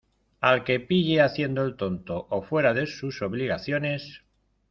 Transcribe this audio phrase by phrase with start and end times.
[0.39, 4.23] al que pille haciendo el tonto o fuera de sus obligaciones